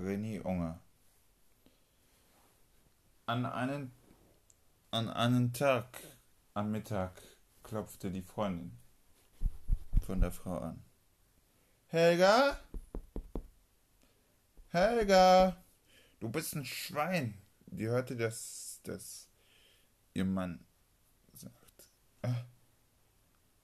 René 0.00 0.40
Unger. 0.42 0.80
An 3.26 3.46
einen, 3.46 3.92
an 4.90 5.08
einen 5.08 5.52
Tag 5.52 5.86
am 6.54 6.72
Mittag 6.72 7.22
klopfte 7.62 8.10
die 8.10 8.22
Freundin 8.22 8.76
von 10.02 10.20
der 10.20 10.32
Frau 10.32 10.58
an. 10.58 10.82
Helga? 11.88 12.58
Helga? 14.70 15.56
Du 16.18 16.28
bist 16.28 16.54
ein 16.56 16.64
Schwein. 16.64 17.34
Die 17.66 17.86
hörte, 17.86 18.16
dass, 18.16 18.80
dass 18.82 19.28
ihr 20.14 20.24
Mann 20.24 20.64
sagt. 21.32 21.90
"Äh, 22.22 22.32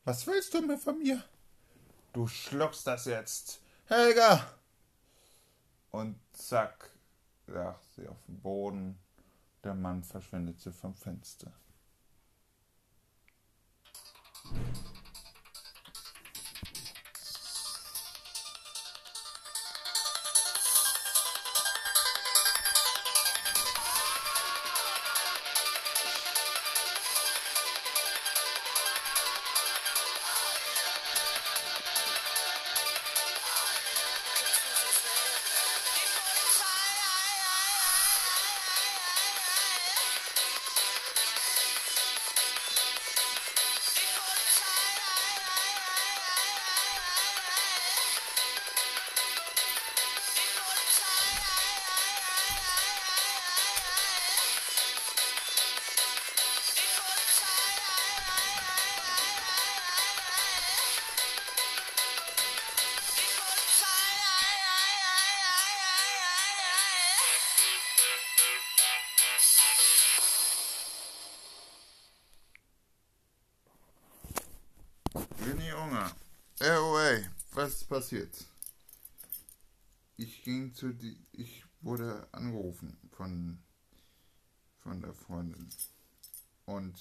Was 0.05 0.27
willst 0.27 0.55
du 0.55 0.63
mir 0.63 0.79
von 0.79 0.99
mir? 0.99 1.23
Du 2.13 2.27
schluckst 2.27 2.87
das 2.87 3.07
jetzt. 3.07 3.61
Helga! 3.87 4.56
Und 5.97 6.21
zack, 6.35 6.91
lag 7.47 7.81
sie 7.95 8.07
auf 8.07 8.23
dem 8.27 8.39
Boden. 8.39 8.99
Der 9.65 9.73
Mann 9.73 10.05
verschwindete 10.05 10.71
vom 10.71 10.95
Fenster. 10.95 11.51
Passiert? 78.07 78.47
Ich 80.17 80.45
ging 80.45 80.73
zu 80.73 80.93
die. 80.93 81.19
Ich 81.33 81.65
wurde 81.81 82.29
angerufen 82.31 82.97
von, 83.11 83.59
von 84.79 85.01
der 85.01 85.13
Freundin 85.13 85.69
und 86.67 86.95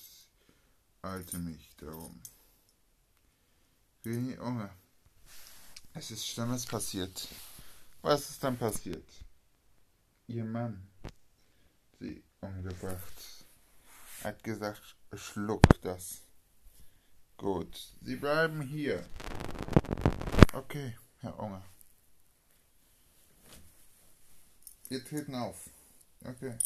eilte 1.03 1.37
mich 1.37 1.75
darum. 1.77 2.19
René 4.03 4.39
Unger. 4.39 4.75
Es 5.93 6.09
ist 6.09 6.25
Schlimmes 6.25 6.65
passiert. 6.65 7.27
Was 8.01 8.31
ist 8.31 8.43
dann 8.43 8.57
passiert? 8.57 9.07
Ihr 10.25 10.43
Mann, 10.43 10.87
sie 11.99 12.23
umgebracht, 12.41 13.45
hat 14.23 14.43
gesagt, 14.43 14.95
schluck 15.13 15.67
das. 15.83 16.21
Gut, 17.37 17.93
Sie 18.01 18.15
bleiben 18.15 18.61
hier. 18.61 19.05
Okay, 20.55 20.95
Herr 21.19 21.37
Unger. 21.37 21.61
Wir 24.87 25.03
treten 25.03 25.35
auf. 25.35 25.69
Okay. 26.23 26.57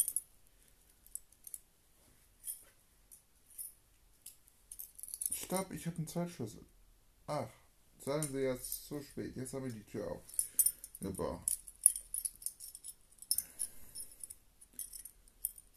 Stopp, 5.32 5.72
ich 5.72 5.84
habe 5.86 5.96
einen 5.96 6.06
Zeitschlüssel. 6.06 6.64
Ach, 7.26 7.48
sagen 7.98 8.22
Sie 8.30 8.38
jetzt 8.38 8.86
so 8.86 9.02
spät. 9.02 9.34
Jetzt 9.34 9.54
habe 9.54 9.66
ich 9.66 9.74
die 9.74 9.82
Tür 9.82 10.08
auf. 10.08 10.22
Super. 11.00 11.44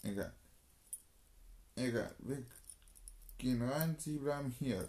Egal. 0.04 0.36
Egal. 1.76 2.16
Wir 2.20 2.46
gehen 3.40 3.68
rein, 3.68 3.98
Sie 3.98 4.20
bleiben 4.20 4.52
hier. 4.60 4.88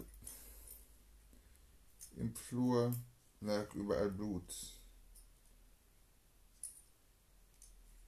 Im 2.17 2.35
Flur 2.35 2.93
lag 3.41 3.73
überall 3.73 4.11
Blut. 4.11 4.53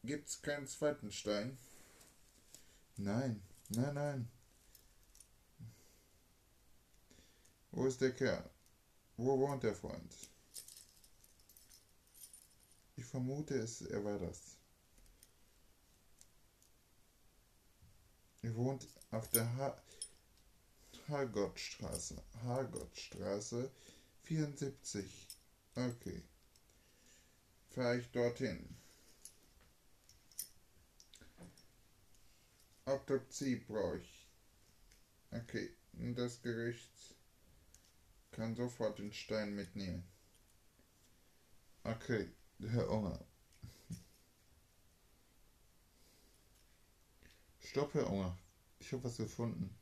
Gibt's 0.08 0.42
keinen 0.42 0.66
zweiten 0.66 1.12
Stein? 1.12 1.58
Nein, 2.96 3.44
nein, 3.68 3.94
nein. 3.94 4.32
Wo 7.72 7.86
ist 7.86 8.00
der 8.00 8.16
Kerl? 8.16 8.50
Wo 9.18 9.38
wohnt 9.38 9.64
der 9.64 9.76
Freund? 9.76 10.16
Ich 12.96 13.04
vermute 13.04 13.56
es, 13.56 13.82
er 13.82 14.02
war 14.06 14.18
das. 14.18 14.56
Er 18.44 18.56
wohnt 18.56 18.88
auf 19.12 19.30
der 19.32 19.58
ha 19.58 19.76
Hargottstraße. 21.10 22.16
Hargottstraße 22.44 23.70
74. 24.24 25.28
Okay. 25.76 26.24
Fahre 27.72 27.98
ich 27.98 28.10
dorthin. 28.12 28.78
Autopsie 32.88 33.58
brauche 33.58 33.98
ich. 33.98 34.28
Okay, 35.32 35.76
das 35.92 36.42
Gericht 36.42 37.16
kann 38.32 38.56
sofort 38.56 38.98
den 39.00 39.12
Stein 39.12 39.56
mitnehmen. 39.56 40.04
Okay, 41.84 42.30
Herr 42.62 42.90
Unger. 42.90 43.20
Stopp, 47.60 47.94
Herr 47.94 48.10
Unger. 48.10 48.38
Ich 48.80 48.94
habe 48.94 49.04
was 49.04 49.18
gefunden. 49.18 49.76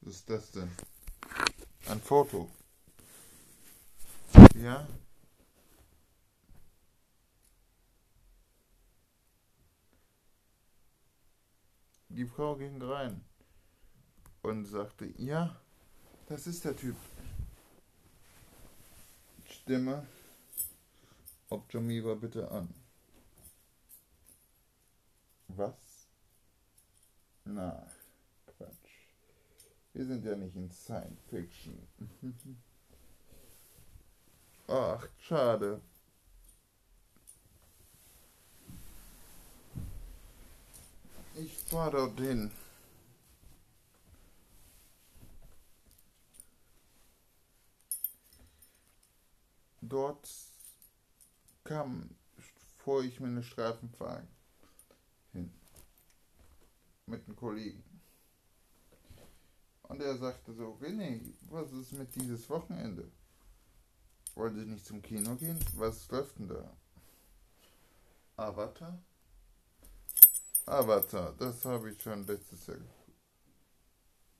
Was 0.00 0.14
ist 0.14 0.30
das 0.30 0.50
denn? 0.52 0.70
Ein 1.86 2.00
Foto. 2.00 2.50
Ja? 4.54 4.88
Die 12.14 12.26
Frau 12.26 12.54
ging 12.54 12.80
rein 12.80 13.24
und 14.42 14.66
sagte, 14.66 15.12
ja, 15.16 15.60
das 16.28 16.46
ist 16.46 16.64
der 16.64 16.76
Typ. 16.76 16.94
Stimme 19.48 20.06
Optomiva 21.48 22.14
bitte 22.14 22.48
an. 22.52 22.72
Was? 25.48 26.06
Na, 27.46 27.84
Quatsch. 28.46 29.08
Wir 29.92 30.04
sind 30.04 30.24
ja 30.24 30.36
nicht 30.36 30.54
in 30.54 30.70
Science 30.70 31.20
Fiction. 31.28 31.88
Ach, 34.68 35.08
schade. 35.18 35.80
Ich 41.44 41.58
fahr 41.58 41.90
dorthin. 41.90 42.50
Dort 49.82 50.26
kam, 51.64 52.08
vor 52.78 53.02
ich 53.02 53.20
mir 53.20 53.26
eine 53.26 53.42
Streifen 53.42 53.90
fahren, 53.90 54.26
hin. 55.32 55.52
Mit 57.04 57.26
einem 57.26 57.36
Kollegen. 57.36 57.84
Und 59.82 60.00
er 60.00 60.16
sagte 60.16 60.54
so, 60.54 60.78
René, 60.80 61.20
was 61.50 61.70
ist 61.72 61.92
mit 61.92 62.14
dieses 62.14 62.48
Wochenende? 62.48 63.12
Wollen 64.34 64.58
Sie 64.58 64.64
nicht 64.64 64.86
zum 64.86 65.02
Kino 65.02 65.34
gehen? 65.34 65.62
Was 65.76 66.10
läuft 66.10 66.38
denn 66.38 66.48
da? 66.48 66.74
Avatar? 68.38 68.98
Avatar, 70.66 71.34
das 71.38 71.64
habe 71.64 71.90
ich 71.90 72.02
schon 72.02 72.26
letztes 72.26 72.66
Jahr. 72.66 72.78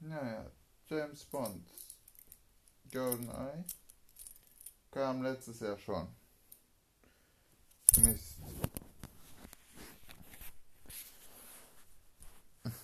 Naja, 0.00 0.50
James 0.88 1.24
Bond, 1.26 1.66
GoldenEye, 2.90 3.64
kam 4.90 5.22
letztes 5.22 5.60
Jahr 5.60 5.78
schon. 5.78 6.08
Mist. 7.98 8.36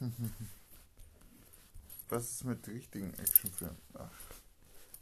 Was 2.09 2.31
ist 2.31 2.45
mit 2.45 2.67
richtigen 2.69 3.15
Actionfilmen? 3.15 3.77
Ach, 3.95 4.11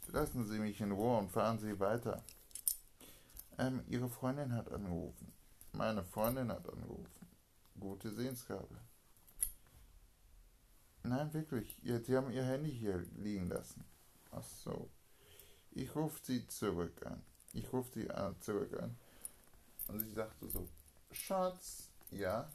lassen 0.07 0.47
Sie 0.47 0.59
mich 0.59 0.79
in 0.79 0.91
Ruhe 0.91 1.17
und 1.17 1.31
fahren 1.31 1.59
Sie 1.59 1.79
weiter. 1.79 2.23
Ähm, 3.57 3.83
Ihre 3.87 4.09
Freundin 4.09 4.53
hat 4.53 4.71
angerufen. 4.71 5.33
Meine 5.73 6.03
Freundin 6.03 6.51
hat 6.51 6.69
angerufen. 6.69 7.18
Gute 7.79 8.11
Sehensgabe. 8.11 8.79
Nein, 11.03 11.33
wirklich. 11.33 11.77
Sie 11.83 12.15
haben 12.15 12.31
Ihr 12.31 12.43
Handy 12.43 12.71
hier 12.71 12.97
liegen 13.17 13.47
lassen. 13.47 13.85
Ach 14.31 14.43
so. 14.43 14.89
Ich 15.71 15.95
rufe 15.95 16.19
Sie 16.23 16.45
zurück 16.47 17.05
an. 17.05 17.23
Ich 17.53 17.71
rufe 17.71 17.91
Sie 17.93 18.07
zurück 18.41 18.73
an. 18.79 18.97
Und 19.87 19.99
sie 20.01 20.11
sagte 20.11 20.47
so, 20.47 20.67
Schatz, 21.11 21.89
ja? 22.11 22.51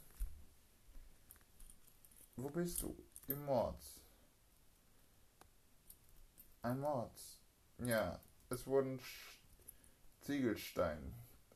Wo 2.37 2.49
bist 2.49 2.81
du? 2.81 2.95
Im 3.27 3.43
Mord. 3.45 3.81
Ein 6.61 6.79
Mord. 6.79 7.19
Ja, 7.79 8.19
es 8.49 8.65
wurden 8.65 9.01
Ziegelstein 10.21 11.13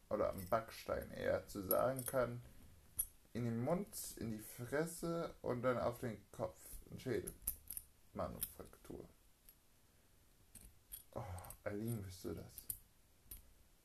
oder 0.09 0.33
ein 0.33 0.49
Backstein 0.49 1.09
eher 1.11 1.47
zu 1.47 1.61
sagen 1.61 2.05
kann, 2.05 2.41
in 3.33 3.45
den 3.45 3.63
Mund, 3.63 3.87
in 4.17 4.31
die 4.31 4.39
Fresse 4.39 5.35
und 5.41 5.61
dann 5.61 5.77
auf 5.77 5.99
den 5.99 6.17
Kopf, 6.31 6.59
ein 6.91 6.99
Schädel. 6.99 7.33
Manufaktur. 8.13 9.07
Oh, 11.13 11.23
Aline, 11.63 11.97
bist 11.97 12.25
du 12.25 12.33
das? 12.33 12.45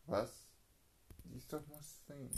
Was? 0.07 0.31
Die 1.25 1.37
ist 1.37 1.53
doch 1.53 1.67
Muslim. 1.67 2.31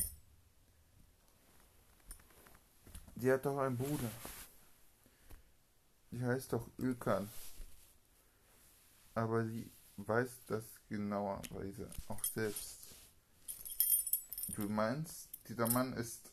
Die 3.14 3.32
hat 3.32 3.46
doch 3.46 3.58
einen 3.58 3.76
Bruder. 3.76 4.10
Die 6.10 6.22
heißt 6.22 6.52
doch 6.52 6.68
Ilkan. 6.78 7.30
Aber 9.14 9.44
sie 9.46 9.70
weiß 9.96 10.30
das 10.48 10.64
genauerweise 10.88 11.88
auch 12.08 12.22
selbst. 12.24 12.94
Du 14.48 14.68
meinst, 14.68 15.28
dieser 15.48 15.66
Mann 15.68 15.94
ist 15.94 16.30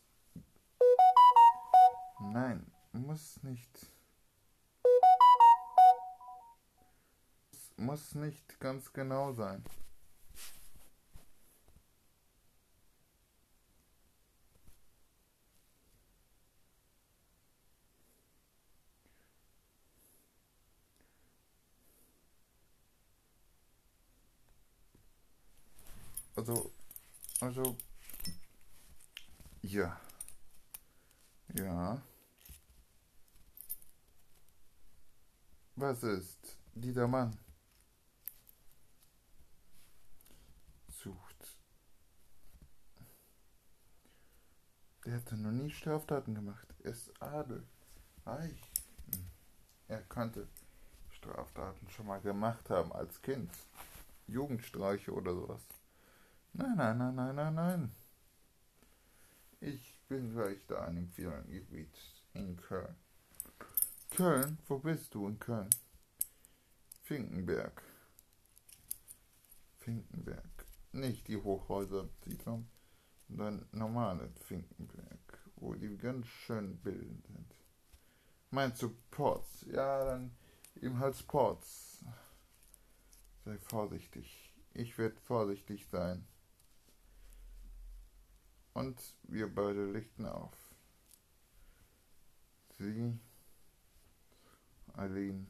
Nein, 2.32 2.66
muss 2.94 3.42
nicht. 3.44 3.92
Muss 7.78 8.16
nicht 8.16 8.60
ganz 8.60 8.92
genau 8.94 9.34
sein. 9.34 9.64
Also, 26.36 26.72
also, 27.42 27.78
ja. 29.62 30.00
Ja. 31.54 32.02
Was 35.76 36.04
ist 36.04 36.58
dieser 36.76 37.08
Mann? 37.08 37.36
Sucht. 40.88 41.58
Der 45.04 45.16
hatte 45.16 45.36
noch 45.36 45.52
nie 45.52 45.72
Straftaten 45.72 46.36
gemacht. 46.36 46.68
Er 46.84 46.92
ist 46.92 47.12
Adel. 47.20 47.64
Reich. 48.24 48.72
Hm. 49.12 49.26
Er 49.88 50.02
könnte 50.04 50.48
Straftaten 51.10 51.90
schon 51.90 52.06
mal 52.06 52.22
gemacht 52.22 52.70
haben 52.70 52.94
als 52.94 53.22
Kind. 53.24 53.52
Jugendstreiche 54.28 55.12
oder 55.12 55.34
sowas. 55.34 55.62
Nein, 56.54 56.78
nein, 56.78 56.98
nein, 57.00 57.16
nein, 57.16 57.36
nein, 57.36 57.56
nein. 57.56 57.96
Ich 59.60 60.00
bin 60.08 60.34
gleich 60.34 60.64
da 60.68 60.86
in 60.88 60.98
dem 60.98 61.10
Feriengebiet 61.10 61.98
in 62.34 62.58
Köln. 62.58 62.96
Köln? 64.16 64.60
Wo 64.68 64.78
bist 64.78 65.16
du 65.16 65.28
in 65.28 65.40
Köln? 65.40 65.70
Finkenberg. 67.02 67.82
Finkenberg. 69.80 70.66
Nicht 70.92 71.28
die 71.28 71.38
Hochhäuser-Siedlung, 71.38 72.68
sondern 73.28 73.68
normale 73.72 74.30
Finkenberg, 74.42 75.40
wo 75.56 75.74
die 75.74 75.98
ganz 75.98 76.28
schön 76.28 76.78
bildend 76.78 77.26
sind. 77.26 77.56
Meinst 78.52 78.84
du 78.84 78.96
Ports? 79.10 79.66
Ja, 79.72 80.06
dann 80.06 80.38
ebenfalls 80.76 81.24
Ports. 81.24 82.06
Sei 83.46 83.58
vorsichtig. 83.58 84.54
Ich 84.76 84.96
werde 85.00 85.20
vorsichtig 85.22 85.88
sein. 85.88 86.28
Und 88.74 89.02
wir 89.24 89.54
beide 89.54 89.92
lichten 89.92 90.28
auf. 90.28 90.56
Sie, 92.78 93.20
Aline. 94.94 95.48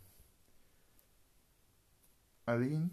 Aline? 2.45 2.89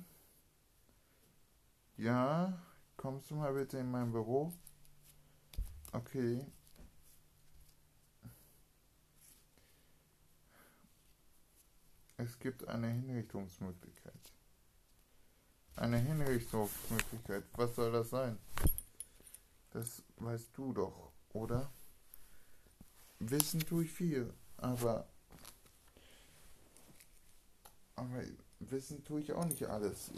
Ja, 1.96 2.60
kommst 2.96 3.30
du 3.30 3.36
mal 3.36 3.52
bitte 3.52 3.78
in 3.78 3.90
mein 3.90 4.10
Büro? 4.10 4.52
Okay. 5.92 6.46
Es 12.16 12.38
gibt 12.38 12.68
eine 12.68 12.88
Hinrichtungsmöglichkeit. 12.88 14.32
Eine 15.76 15.98
Hinrichtungsmöglichkeit. 15.98 17.44
Was 17.54 17.74
soll 17.74 17.92
das 17.92 18.10
sein? 18.10 18.38
Das 19.70 20.02
weißt 20.16 20.50
du 20.56 20.72
doch, 20.72 21.12
oder? 21.32 21.72
Wissen 23.20 23.60
tue 23.60 23.84
ich 23.84 23.92
viel, 23.92 24.34
aber. 24.56 25.08
Aber 28.00 28.24
wissen 28.60 29.04
tue 29.04 29.20
ich 29.20 29.32
auch 29.34 29.44
nicht 29.44 29.66
alles. 29.66 30.10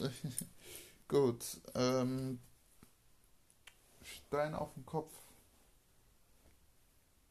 Gut, 1.09 1.61
ähm. 1.75 2.39
Stein 4.05 4.55
auf 4.55 4.73
den 4.75 4.87
Kopf 4.87 5.13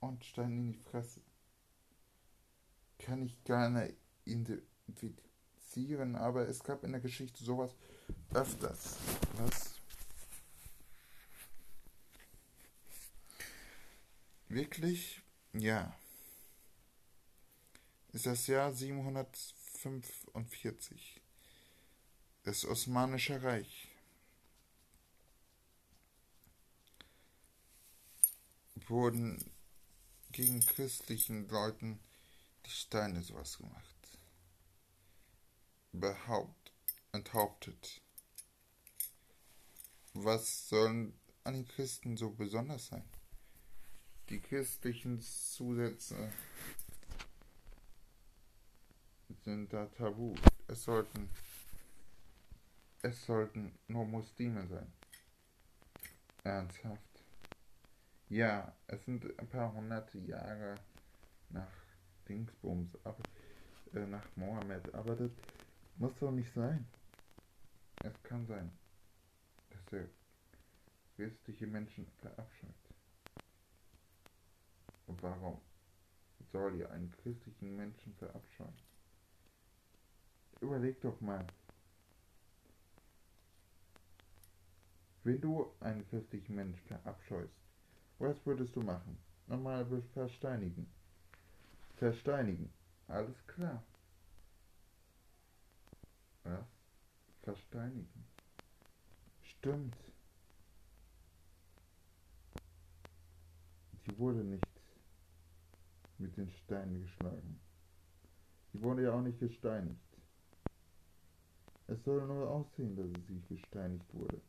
und 0.02 0.26
Stein 0.26 0.52
in 0.52 0.74
die 0.74 0.80
Fresse. 0.80 1.22
Kann 3.00 3.22
ich 3.24 3.42
gerne 3.46 3.94
identifizieren, 4.26 6.18
aber 6.18 6.50
es 6.50 6.62
gab 6.64 6.84
in 6.84 6.92
der 6.92 7.02
Geschichte 7.02 7.44
sowas 7.44 7.72
öfters. 8.34 8.98
Was? 9.38 9.76
Wirklich? 14.50 15.22
Ja. 15.54 15.96
Ist 18.12 18.26
das 18.26 18.48
Jahr 18.48 18.74
745. 19.82 21.22
Das 22.44 22.66
Osmanische 22.66 23.42
Reich. 23.42 23.88
Wurden 28.88 29.44
gegen 30.32 30.64
christlichen 30.66 31.48
Leuten 31.50 32.00
die 32.66 32.72
Steine 32.72 33.24
sowas 33.24 33.58
gemacht. 33.58 33.86
behaupt, 35.94 36.72
enthauptet. 37.12 38.02
Was 40.14 40.70
sollen 40.70 41.14
an 41.44 41.54
den 41.54 41.68
Christen 41.68 42.18
so 42.18 42.30
besonders 42.30 42.88
sein? 42.88 43.04
Die 44.30 44.40
christlichen 44.40 45.22
Zusätze 45.22 46.32
sind 49.44 49.72
da 49.74 49.86
tabu. 49.88 50.34
Es 50.68 50.84
sollten 50.84 51.30
es 53.04 53.26
sollten 53.26 53.74
nur 53.88 54.06
Muslime 54.06 54.68
sein. 54.68 54.94
Ernsthaft. 56.44 57.24
Ja, 58.30 58.76
es 58.86 59.04
sind 59.06 59.26
ein 59.40 59.50
paar 59.50 59.74
hunderte 59.74 60.20
Jahre 60.20 60.76
nach 61.50 61.72
Dingsbums, 62.30 62.96
aber, 63.04 63.24
äh, 63.94 64.06
nach 64.06 64.26
Mohammed, 64.36 64.94
aber 64.94 65.16
das 65.16 65.32
muss 65.96 66.14
doch 66.20 66.32
nicht 66.32 66.54
sein. 66.54 66.88
Es 68.04 68.22
kann 68.22 68.46
sein, 68.46 68.72
dass 69.72 69.94
er 69.94 70.08
christliche 71.16 71.66
Menschen 71.66 72.06
verabscheut. 72.20 72.70
Und 75.08 75.22
warum 75.24 75.60
soll 76.52 76.76
ihr 76.76 76.92
einen 76.92 77.12
christlichen 77.24 77.76
Menschen 77.76 78.14
verabscheuen? 78.14 78.91
Überleg 80.62 81.02
doch 81.02 81.20
mal. 81.22 81.46
Wenn 85.24 85.42
du 85.42 85.72
einen 85.80 86.08
christlichen 86.08 86.56
Menschen 86.56 86.88
verabscheust, 86.88 87.54
was 88.20 88.46
würdest 88.46 88.76
du 88.76 88.82
machen? 88.82 89.18
Normal 89.48 89.86
versteinigen. 90.14 90.88
Versteinigen. 91.96 92.72
Alles 93.08 93.36
klar. 93.48 93.84
Was? 96.44 96.66
Versteinigen. 97.42 98.26
Stimmt. 99.44 99.98
Die 104.06 104.18
wurde 104.18 104.44
nicht 104.44 104.66
mit 106.18 106.38
den 106.38 106.50
Steinen 106.50 107.02
geschlagen. 107.02 107.60
Die 108.74 108.82
wurde 108.82 109.04
ja 109.04 109.14
auch 109.14 109.22
nicht 109.22 109.40
gesteinigt. 109.40 110.11
Es 111.92 112.02
soll 112.06 112.26
nur 112.26 112.50
aussehen, 112.50 112.96
dass 112.96 113.06
sie 113.28 113.42
gesteinigt 113.54 114.06
wurde. 114.14 114.40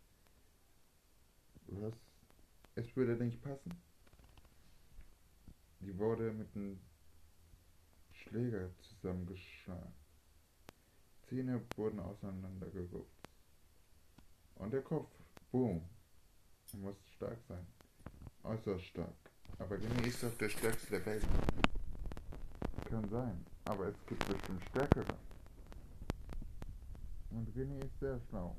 Was? 1.66 1.94
Es 2.76 2.94
würde 2.94 3.16
nicht 3.16 3.42
passen. 3.42 3.72
Die 5.80 5.98
wurde 5.98 6.32
mit 6.32 6.54
einem 6.54 6.78
Schläger 8.12 8.70
zusammengeschlagen. 8.78 9.92
Zähne 11.28 11.60
wurden 11.74 11.98
auseinandergerupft. 11.98 13.28
Und 14.54 14.72
der 14.72 14.82
Kopf, 14.82 15.10
boom, 15.50 15.82
muss 16.74 16.96
stark 17.16 17.38
sein. 17.48 17.66
Äußerst 18.44 18.84
stark. 18.84 19.16
Aber 19.58 19.74
René 19.74 20.06
ist 20.06 20.22
doch 20.22 20.38
der 20.38 20.48
stärkste 20.48 20.90
der 20.90 21.06
Welt. 21.06 21.26
Kann 22.88 23.08
sein, 23.08 23.44
aber 23.64 23.88
es 23.88 24.06
gibt 24.06 24.28
bestimmt 24.28 24.62
stärkere. 24.70 25.18
Und 27.34 27.48
René 27.56 27.84
ist 27.84 27.98
sehr 27.98 28.20
schlau. 28.28 28.56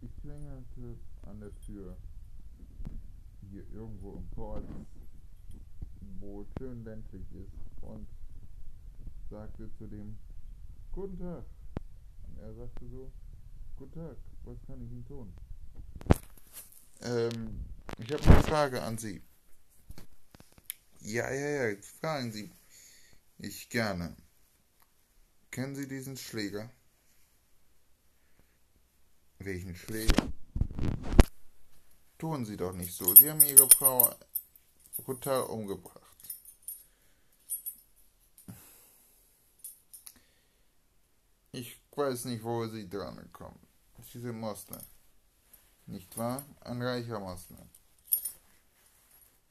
Ich 0.00 0.16
klingelte 0.20 0.96
an 1.22 1.40
der 1.40 1.58
Tür. 1.60 1.96
Hier 3.50 3.64
irgendwo 3.72 4.14
im 4.14 4.26
Port, 4.30 4.64
wo 6.20 6.44
schön 6.58 6.84
ländlich 6.84 7.26
ist, 7.32 7.82
und 7.82 8.06
sagte 9.30 9.70
zu 9.78 9.86
dem 9.86 10.16
Guten 10.92 11.18
Tag. 11.18 11.44
Und 12.28 12.38
er 12.38 12.54
sagte 12.54 12.88
so, 12.88 13.10
Guten 13.76 13.92
Tag, 13.92 14.16
was 14.44 14.56
kann 14.66 14.80
ich 14.80 14.90
Ihnen 14.92 15.04
tun? 15.06 15.32
Ähm, 17.02 17.64
ich 17.98 18.12
habe 18.12 18.22
eine 18.24 18.42
Frage 18.44 18.82
an 18.82 18.96
Sie. 18.96 19.20
Ja, 21.06 21.30
ja, 21.30 21.68
ja, 21.68 21.76
fragen 22.00 22.32
Sie. 22.32 22.50
Ich 23.36 23.68
gerne. 23.68 24.16
Kennen 25.50 25.76
Sie 25.76 25.86
diesen 25.86 26.16
Schläger? 26.16 26.70
Welchen 29.38 29.76
Schläger? 29.76 30.32
Tun 32.16 32.46
Sie 32.46 32.56
doch 32.56 32.72
nicht 32.72 32.94
so. 32.94 33.14
Sie 33.14 33.30
haben 33.30 33.42
Ihre 33.42 33.68
Frau 33.68 34.14
brutal 34.96 35.42
umgebracht. 35.42 36.00
Ich 41.52 41.78
weiß 41.94 42.24
nicht, 42.24 42.42
wo 42.42 42.66
Sie 42.66 42.88
dran 42.88 43.30
kommen. 43.30 43.60
Sie 44.10 44.20
sind 44.20 44.40
Moslem. 44.40 44.80
Nicht 45.84 46.16
wahr? 46.16 46.46
Ein 46.62 46.80
reicher 46.80 47.20
Moslem. 47.20 47.68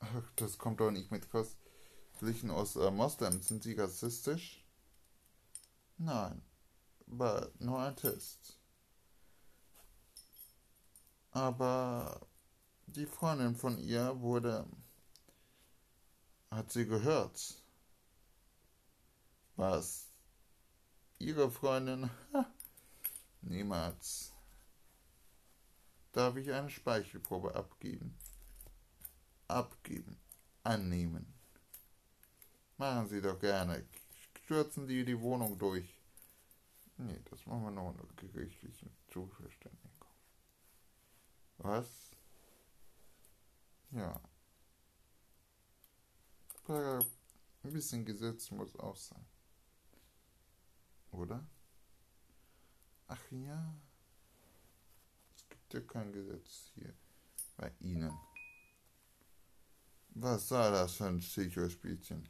Ach, 0.05 0.31
das 0.35 0.57
kommt 0.57 0.81
doch 0.81 0.91
nicht 0.91 1.11
mit 1.11 1.29
Christlichen 1.31 2.51
aus 2.51 2.75
äh, 2.75 2.91
Moslems. 2.91 3.47
Sind 3.47 3.63
Sie 3.63 3.73
rassistisch? 3.73 4.65
Nein, 5.97 6.41
nur 7.07 7.79
ein 7.79 7.95
Test. 7.95 8.59
Aber 11.31 12.27
die 12.87 13.05
Freundin 13.05 13.55
von 13.55 13.77
ihr 13.77 14.19
wurde. 14.19 14.67
hat 16.51 16.71
sie 16.71 16.85
gehört. 16.85 17.63
Was? 19.55 20.11
Ihre 21.17 21.49
Freundin? 21.49 22.09
Niemals. 23.41 24.33
Darf 26.11 26.35
ich 26.35 26.51
eine 26.51 26.69
Speichelprobe 26.69 27.55
abgeben? 27.55 28.17
Abgeben, 29.53 30.17
annehmen. 30.63 31.33
Machen 32.77 33.07
Sie 33.07 33.21
doch 33.21 33.39
gerne. 33.39 33.85
Stürzen 34.43 34.87
Sie 34.87 35.05
die 35.05 35.19
Wohnung 35.19 35.57
durch. 35.57 35.97
Nee, 36.97 37.19
das 37.29 37.45
machen 37.45 37.63
wir 37.63 37.71
nur 37.71 37.89
unter 37.89 38.05
gerichtlichen 38.15 38.91
Zuverständigung. 39.11 39.91
Was? 41.57 41.87
Ja. 43.91 44.19
Ein 46.67 47.03
bisschen 47.73 48.05
Gesetz 48.05 48.51
muss 48.51 48.75
auch 48.77 48.95
sein. 48.95 49.25
Oder? 51.11 51.45
Ach 53.07 53.31
ja. 53.31 53.75
Es 55.35 55.49
gibt 55.49 55.73
ja 55.73 55.81
kein 55.81 56.11
Gesetz 56.11 56.71
hier 56.75 56.93
bei 57.57 57.71
Ihnen. 57.79 58.11
Was 60.15 60.47
sei 60.47 60.69
das 60.69 60.95
für 60.95 61.05
ein 61.05 61.19
Psychospielchen? 61.19 62.29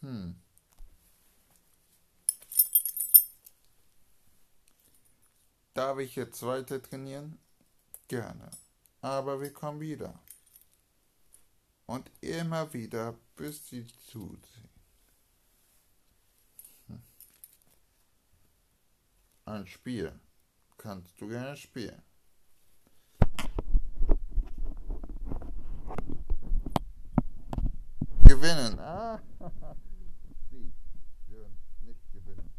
Hm. 0.00 0.36
Darf 5.74 5.98
ich 5.98 6.14
jetzt 6.14 6.42
weiter 6.42 6.80
trainieren? 6.80 7.38
Gerne. 8.06 8.50
Aber 9.00 9.40
wir 9.40 9.52
kommen 9.52 9.80
wieder. 9.80 10.22
Und 11.86 12.10
immer 12.20 12.72
wieder, 12.72 13.18
bis 13.34 13.68
sie 13.68 13.86
zuziehen. 13.86 14.68
Hm. 16.86 17.02
Ein 19.46 19.66
Spiel 19.66 20.18
kannst 20.86 21.20
du 21.20 21.26
gerne 21.26 21.56
spielen. 21.56 22.00
Gewinnen. 28.24 28.78
Ah. 28.78 29.20
Sie 30.48 30.72
würden 31.26 31.58
nicht 31.80 32.12
gewinnen. 32.12 32.52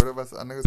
Oder 0.00 0.16
was 0.16 0.32
anderes 0.32 0.64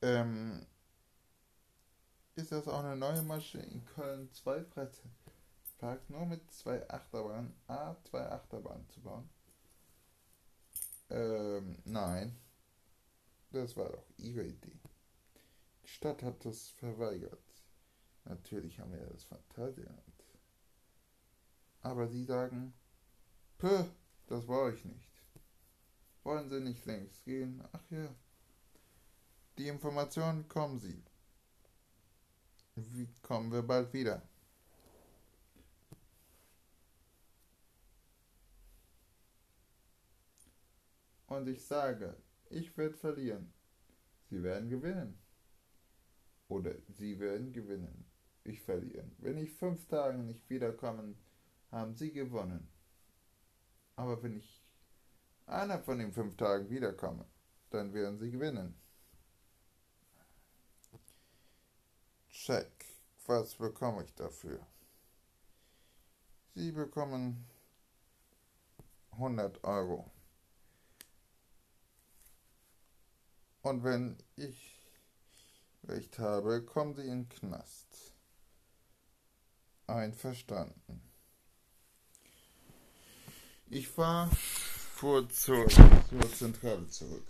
Ähm, 0.00 0.47
ist 2.50 2.66
das 2.66 2.68
auch 2.68 2.82
eine 2.82 2.96
neue 2.96 3.20
Maschine 3.20 3.64
in 3.64 3.84
Köln 3.84 4.32
2 4.32 4.64
Freizeitpark 4.64 6.08
nur 6.08 6.24
mit 6.24 6.50
zwei 6.50 6.88
Achterbahnen, 6.88 7.52
A, 7.66 7.94
zwei 8.04 8.26
Achterbahnen 8.26 8.88
zu 8.88 9.02
bauen? 9.02 9.28
Ähm, 11.10 11.76
nein. 11.84 12.34
Das 13.50 13.76
war 13.76 13.90
doch 13.90 14.06
ihre 14.16 14.44
Idee. 14.44 14.80
Die 15.84 15.88
Stadt 15.88 16.22
hat 16.22 16.42
das 16.46 16.68
verweigert. 16.68 17.38
Natürlich 18.24 18.80
haben 18.80 18.92
wir 18.92 19.06
das 19.06 19.24
Phantasialand. 19.24 20.24
Aber 21.82 22.08
sie 22.08 22.24
sagen, 22.24 22.72
Puh, 23.58 23.84
das 24.26 24.46
brauche 24.46 24.72
ich 24.72 24.86
nicht. 24.86 25.22
Wollen 26.22 26.48
Sie 26.48 26.60
nicht 26.60 26.86
längst 26.86 27.26
gehen? 27.26 27.62
Ach 27.72 27.90
ja. 27.90 28.08
Die 29.58 29.68
Informationen 29.68 30.48
kommen 30.48 30.78
Sie. 30.78 31.04
Wie 32.92 33.08
kommen 33.22 33.52
wir 33.52 33.62
bald 33.62 33.92
wieder? 33.92 34.22
Und 41.26 41.48
ich 41.48 41.64
sage, 41.64 42.16
ich 42.50 42.76
werde 42.76 42.96
verlieren. 42.96 43.52
Sie 44.30 44.42
werden 44.42 44.68
gewinnen. 44.68 45.18
Oder 46.48 46.74
Sie 46.88 47.18
werden 47.18 47.52
gewinnen. 47.52 48.06
Ich 48.44 48.62
verlieren. 48.62 49.14
Wenn 49.18 49.36
ich 49.36 49.52
fünf 49.52 49.86
Tage 49.88 50.18
nicht 50.18 50.48
wiederkomme, 50.48 51.14
haben 51.70 51.94
Sie 51.94 52.12
gewonnen. 52.12 52.68
Aber 53.96 54.22
wenn 54.22 54.36
ich 54.36 54.64
einer 55.46 55.78
von 55.80 55.98
den 55.98 56.12
fünf 56.12 56.36
Tagen 56.36 56.70
wiederkomme, 56.70 57.26
dann 57.70 57.92
werden 57.92 58.18
Sie 58.18 58.30
gewinnen. 58.30 58.74
Check. 62.48 62.86
Was 63.26 63.56
bekomme 63.56 64.04
ich 64.04 64.14
dafür? 64.14 64.66
Sie 66.54 66.72
bekommen 66.72 67.46
100 69.10 69.62
Euro. 69.64 70.10
Und 73.60 73.84
wenn 73.84 74.16
ich 74.36 74.80
recht 75.84 76.18
habe, 76.18 76.64
kommen 76.64 76.94
Sie 76.94 77.02
in 77.02 77.24
den 77.24 77.28
Knast. 77.28 78.14
Einverstanden. 79.86 81.02
Ich 83.66 83.88
fahre 83.88 84.34
vor 84.94 85.28
zur, 85.28 85.68
zur 85.68 86.32
Zentrale 86.32 86.88
zurück. 86.88 87.28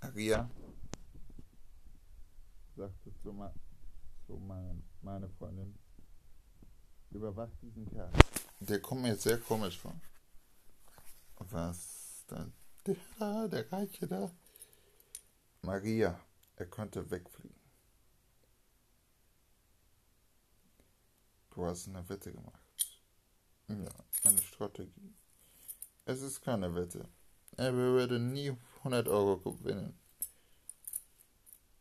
Aria 0.00 0.50
sagte 2.80 3.14
zu, 3.22 3.32
ma 3.32 3.52
zu 4.26 4.38
mein, 4.38 4.82
meine 5.02 5.28
Freundin, 5.28 5.78
überwacht 7.10 7.60
diesen 7.60 7.86
Kerl. 7.90 8.10
Der 8.60 8.80
kommt 8.80 9.02
mir 9.02 9.16
sehr 9.16 9.38
komisch 9.38 9.78
vor. 9.78 9.94
Was 11.36 12.24
dann? 12.28 12.52
Der 12.86 12.96
da, 13.18 13.48
der 13.48 13.70
Reiche 13.70 14.06
da. 14.06 14.30
Maria, 15.62 16.18
er 16.56 16.66
konnte 16.66 17.10
wegfliegen. 17.10 17.60
Du 21.50 21.66
hast 21.66 21.88
eine 21.88 22.08
Wette 22.08 22.32
gemacht. 22.32 22.62
Ja, 23.68 23.92
eine 24.24 24.42
Strategie. 24.42 25.14
Es 26.06 26.22
ist 26.22 26.40
keine 26.40 26.74
Wette. 26.74 27.06
Er 27.58 27.74
würde 27.74 28.18
nie 28.18 28.56
100 28.78 29.06
Euro 29.08 29.36
gewinnen. 29.38 29.98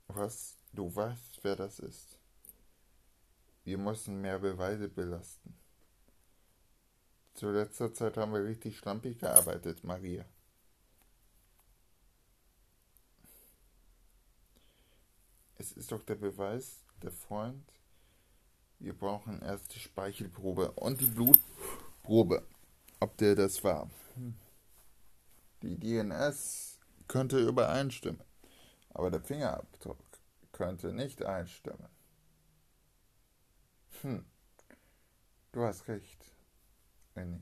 Was? 0.07 0.58
Du 0.73 0.95
weißt, 0.95 1.39
wer 1.43 1.55
das 1.55 1.79
ist. 1.79 2.19
Wir 3.63 3.77
müssen 3.77 4.21
mehr 4.21 4.39
Beweise 4.39 4.88
belasten. 4.88 5.55
Zu 7.33 7.51
letzter 7.51 7.93
Zeit 7.93 8.17
haben 8.17 8.33
wir 8.33 8.43
richtig 8.43 8.77
schlampig 8.77 9.19
gearbeitet, 9.19 9.83
Maria. 9.83 10.25
Es 15.57 15.73
ist 15.73 15.91
doch 15.91 16.03
der 16.03 16.15
Beweis, 16.15 16.83
der 17.01 17.11
Freund. 17.11 17.73
Wir 18.79 18.97
brauchen 18.97 19.41
erst 19.41 19.75
die 19.75 19.79
Speichelprobe 19.79 20.71
und 20.71 21.01
die 21.01 21.05
Blutprobe, 21.05 22.45
ob 22.99 23.17
der 23.17 23.36
das 23.36 23.63
war. 23.63 23.89
Die 25.62 25.77
DNS 25.77 26.79
könnte 27.08 27.39
übereinstimmen, 27.39 28.23
aber 28.91 29.12
der 29.12 29.21
Fingerabdruck 29.21 30.09
könnte 30.60 30.91
nicht 30.91 31.24
einstimmen. 31.24 31.88
Hm, 34.02 34.26
du 35.54 35.63
hast 35.63 35.88
recht, 35.88 36.36
Annie. 37.15 37.39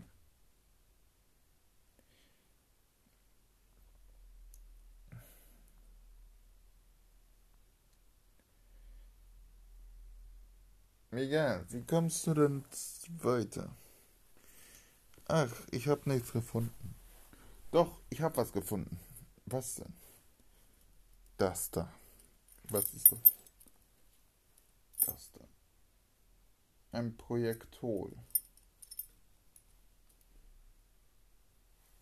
Miguel, 11.10 11.66
wie 11.70 11.84
kommst 11.84 12.28
du 12.28 12.36
denn 12.36 12.66
weiter? 13.24 13.76
Ach, 15.28 15.52
ich 15.72 15.88
hab 15.88 16.06
nichts 16.06 16.32
gefunden. 16.32 16.96
Doch, 17.72 18.00
ich 18.12 18.22
hab 18.22 18.38
was 18.38 18.52
gefunden. 18.52 19.00
Was 19.48 19.76
denn? 19.76 19.94
Das 21.40 21.72
da. 21.72 21.92
Was 22.70 22.94
ist 22.94 23.12
das? 23.12 23.20
Das 25.06 25.32
da. 25.32 25.48
Ein 26.92 27.16
Projektol. 27.16 28.12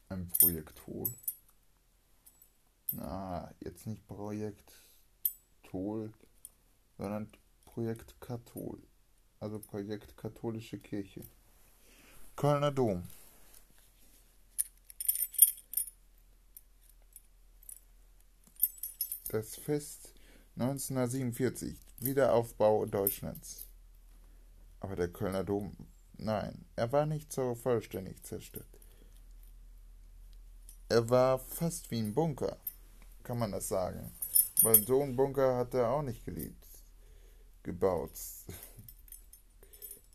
Ein 0.09 0.29
Projektol. 0.29 1.13
Na, 2.91 3.53
jetzt 3.59 3.85
nicht 3.85 4.07
Projektol, 4.07 6.13
sondern 6.97 7.31
Projekt 7.65 8.19
Kathol 8.21 8.81
also 9.45 9.59
Projekt 9.59 10.17
Katholische 10.17 10.79
Kirche. 10.79 11.23
Kölner 12.35 12.71
Dom. 12.71 13.07
Das 19.29 19.55
Fest 19.55 20.14
1947, 20.57 21.75
Wiederaufbau 21.99 22.85
Deutschlands. 22.85 23.67
Aber 24.79 24.95
der 24.95 25.09
Kölner 25.09 25.43
Dom, 25.43 25.75
nein, 26.17 26.63
er 26.77 26.89
war 26.93 27.05
nicht 27.05 27.33
so 27.33 27.55
vollständig 27.55 28.23
zerstört. 28.23 28.65
Er 30.87 31.09
war 31.09 31.39
fast 31.39 31.91
wie 31.91 31.99
ein 31.99 32.13
Bunker, 32.13 32.57
kann 33.23 33.37
man 33.37 33.51
das 33.51 33.67
sagen. 33.67 34.11
Weil 34.61 34.81
so 34.81 35.01
ein 35.01 35.17
Bunker 35.17 35.57
hat 35.57 35.73
er 35.73 35.89
auch 35.89 36.03
nicht 36.03 36.23
geliebt, 36.23 36.65
gebaut. 37.63 38.11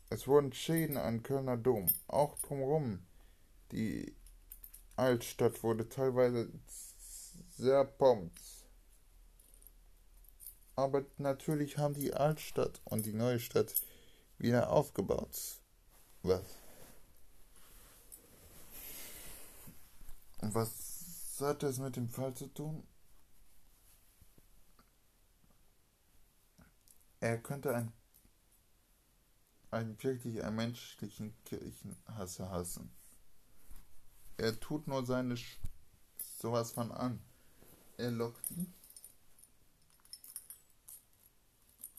Es 0.09 0.27
wurden 0.27 0.53
Schäden 0.53 0.97
an 0.97 1.21
Kölner 1.21 1.57
Dom, 1.57 1.87
auch 2.07 2.35
drumherum. 2.39 3.05
Die 3.71 4.15
Altstadt 4.95 5.61
wurde 5.61 5.87
teilweise 5.87 6.49
sehr 7.57 7.85
pompt. 7.85 8.60
Aber 10.75 11.05
natürlich 11.17 11.77
haben 11.77 11.93
die 11.93 12.13
Altstadt 12.13 12.81
und 12.85 13.05
die 13.05 13.13
neue 13.13 13.39
Stadt 13.39 13.73
wieder 14.37 14.71
aufgebaut. 14.71 15.61
Was? 16.23 16.43
Und 20.41 20.55
was 20.55 21.37
hat 21.39 21.63
das 21.63 21.77
mit 21.77 21.95
dem 21.95 22.09
Fall 22.09 22.33
zu 22.33 22.47
tun? 22.47 22.83
Er 27.19 27.37
könnte 27.37 27.75
ein 27.75 27.93
einen 29.71 30.01
wirklich 30.03 30.43
einen 30.43 30.57
menschlichen 30.57 31.33
Kirchenhasser 31.45 32.49
hassen. 32.49 32.91
Er 34.37 34.59
tut 34.59 34.87
nur 34.87 35.05
seine 35.05 35.37
Sch 35.37 35.59
sowas 36.39 36.71
von 36.71 36.91
an. 36.91 37.21
Er 37.97 38.11
lockt 38.11 38.49
die. 38.49 38.67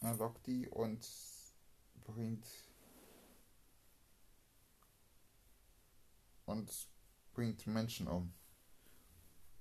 Er 0.03 0.17
lockt 0.17 0.47
die 0.49 0.69
und 0.69 1.09
bringt 2.05 2.47
und 6.45 6.89
bringt 7.33 7.67
Menschen 7.69 8.09
um. 8.09 8.35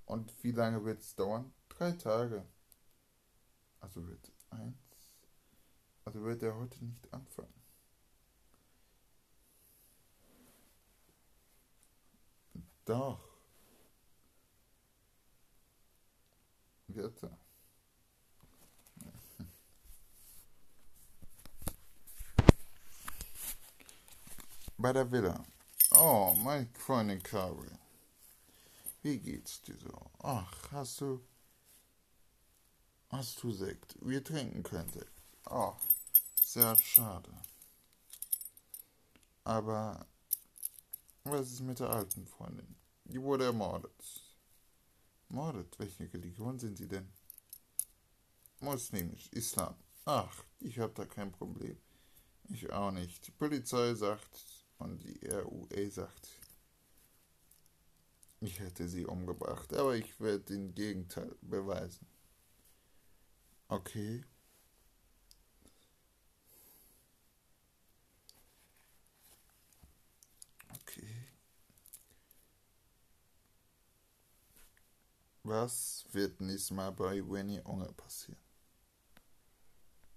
Und 0.06 0.34
wie 0.44 0.52
lange 0.52 0.84
wird 0.84 1.00
es 1.02 1.16
dauern? 1.16 1.54
Drei 1.70 1.92
Tage. 1.92 2.44
Also 3.80 4.08
wird 4.08 4.32
eins. 4.50 5.22
Also 6.06 6.24
wird 6.24 6.42
er 6.42 6.56
heute 6.56 6.84
nicht 6.84 7.14
anfangen. 7.14 7.54
Doch. 12.86 13.22
Wird 16.88 17.24
er. 17.24 17.41
Bei 24.82 24.94
der 24.94 25.12
Villa. 25.12 25.46
Oh, 25.92 26.34
mein 26.44 26.74
Freundin 26.74 27.22
Carol. 27.22 27.70
Wie 29.04 29.20
geht's 29.20 29.62
dir 29.62 29.78
so? 29.78 30.10
Ach, 30.24 30.72
hast 30.72 31.02
du. 31.02 31.22
Hast 33.10 33.44
du 33.44 33.52
Sekt? 33.52 33.96
Wir 34.02 34.24
trinken 34.24 34.64
keinen 34.64 34.92
Sekt. 34.92 35.22
Oh, 35.52 35.76
sehr 36.44 36.76
schade. 36.80 37.32
Aber 39.44 40.04
was 41.26 41.52
ist 41.52 41.62
mit 41.62 41.80
der 41.80 41.92
alten 41.92 42.26
Freundin? 42.26 42.76
Die 43.04 43.22
wurde 43.22 43.46
ermordet. 43.46 44.24
Mordet? 45.30 45.78
Welche 45.78 46.12
Religion 46.12 46.58
sind 46.58 46.76
Sie 46.80 46.88
denn? 46.88 47.08
Muslimisch, 48.62 49.30
Islam. 49.32 49.76
Ach, 50.06 50.44
ich 50.60 50.80
habe 50.80 50.94
da 50.96 51.06
kein 51.06 51.32
Problem. 51.32 51.78
Ich 52.50 52.72
auch 52.74 52.90
nicht. 52.90 53.28
Die 53.28 53.32
Polizei 53.32 53.94
sagt 53.94 54.61
und 54.82 55.04
die 55.04 55.28
RUE 55.28 55.90
sagt, 55.92 56.28
ich 58.42 58.60
hätte 58.60 58.88
sie 58.88 59.06
umgebracht, 59.06 59.74
aber 59.74 59.96
ich 59.96 60.20
werde 60.20 60.40
den 60.42 60.74
Gegenteil 60.74 61.36
beweisen. 61.42 62.08
Okay. 63.68 64.24
Okay. 70.82 71.08
Was 75.44 76.06
wird 76.12 76.42
nächstes 76.42 76.72
Mal 76.72 76.92
bei 76.92 77.22
Winnie 77.28 77.62
Unger 77.62 77.92
passieren? 77.94 78.51